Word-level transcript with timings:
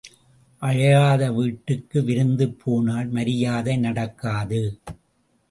அழையாத 0.61 1.33
வீட்டுக்கு 1.33 2.03
விருந்துக்குப் 2.03 2.59
போனால் 2.63 3.07
மரியாதை 3.07 3.77
நடக்காது. 3.77 4.61